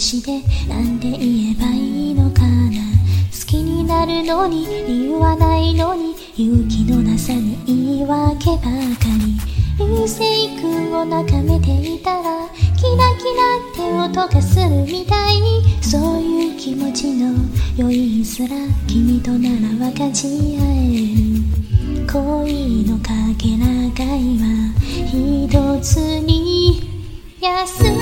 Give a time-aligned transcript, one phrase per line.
[0.00, 2.82] しでなんて言えばいいのかな。
[3.30, 8.68] 好きになるのに理由はないのに勇気のなさに言い訳ばか
[9.20, 9.36] り。
[9.78, 15.36] 流星君を眺めていたらキラキラって音がするみたい。
[15.40, 17.34] にそういう気持ちの
[17.78, 18.48] 余韻すら
[18.86, 22.06] 君となら分かち合える。
[22.10, 24.46] 恋のかけらがいは
[25.50, 26.82] とつに。
[27.40, 27.95] 休む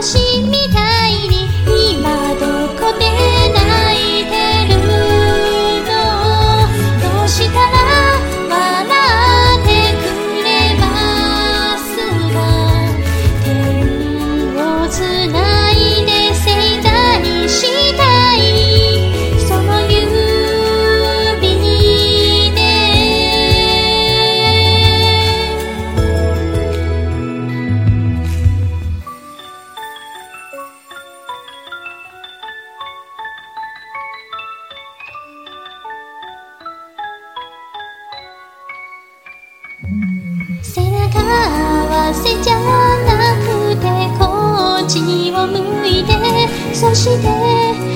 [0.00, 0.41] 星
[46.94, 47.91] して